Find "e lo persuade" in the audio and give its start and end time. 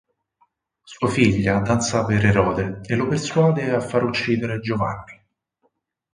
2.85-3.69